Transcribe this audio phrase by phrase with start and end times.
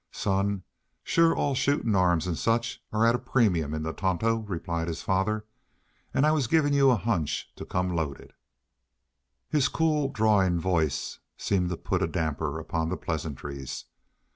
[0.11, 0.63] "Son,
[1.03, 5.03] shore all shootin' arms an' such are at a premium in the Tonto," replied his
[5.03, 5.45] father.
[6.11, 8.33] "An' I was givin' you a hunch to come loaded."
[9.47, 13.85] His cool, drawling voice seemed to put a damper upon the pleasantries.